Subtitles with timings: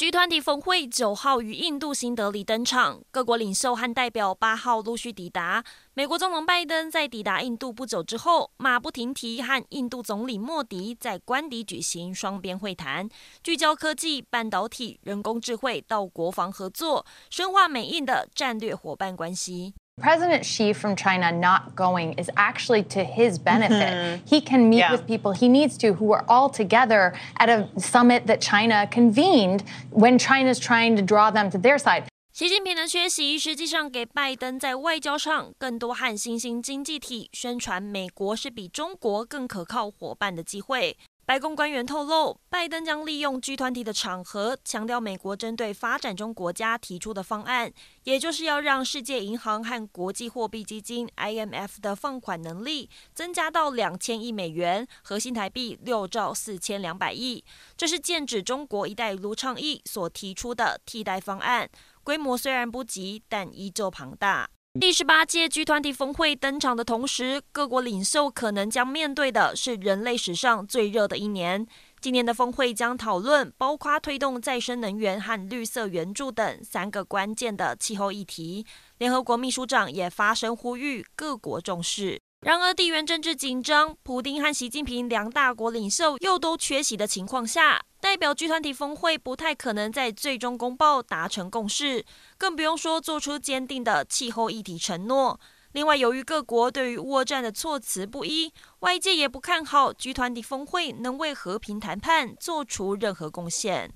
[0.00, 5.62] G 团体峰会九号于印度新德里登场，各国领袖和代表八号陆续抵达。
[5.92, 13.10] 美国总统拜登在抵达印度不久之后，马不停蹄和印度总理莫迪在官邸举行双边会谈，
[13.42, 19.74] 聚焦科技、半导体、人工智慧到国防合作，深化美印的战略伙伴关系。
[20.01, 23.93] President Xi from China not going is actually to his benefit.
[23.93, 24.25] Mm-hmm.
[24.25, 24.91] He can meet yeah.
[24.91, 29.63] with people he needs to who are all together at a summit that China convened
[29.91, 32.03] when China's trying to draw them to their side.
[32.33, 40.97] 习近平的缺席实际上给拜登在外交上更多和新兴经济体宣传美国是比中国更可靠伙伴的机会。
[41.30, 57.44] 白宫官员透露，拜登将利用 G 团体的场合，强调美国针对发展中国家提出的方案，也就是要让世界银行和国际货币基金 IMF 的放款能力增加到两千亿美元，核心台币六兆四千两百亿。
[57.76, 61.70] 这是剑指中国“一带一路”倡议所提出的替代方案，
[62.02, 64.50] 规模虽然不及，但依旧庞大。
[64.78, 71.66] 第十八届 G20 峰会登场的同时，各国领袖可能将面对的是人类史上最热的一年。
[72.00, 78.64] 今年的峰会将讨论包括推动再生能源和绿色援助等三个关键的气候议题。
[78.98, 82.20] 联合国秘书长也发声呼吁各国重视。
[82.42, 92.04] 然而，地缘政治紧张，普丁和习近平两大国领袖又都缺席的情况下，代表 G 团体峰会不太可能在最终公报达成共识，
[92.36, 95.38] 更不用说做出坚定的气候议题承诺。
[95.74, 103.92] 另外，由于各国对于乌战的措辞不一，外界也不看好 G 团体峰会能为和平谈判做出任何贡献。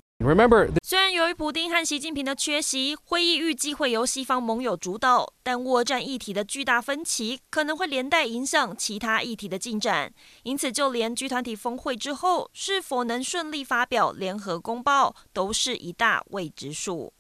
[0.83, 10.12] 虽然由于普丁和习近平的缺席，会议预计会由西方盟友主导，但乌俄战议题的巨大分歧可能会连带影响其他议题的进展。
[10.45, 17.14] 因此，就连 G 团体峰会之后是否能顺利发表联合公报，都是一大未知数。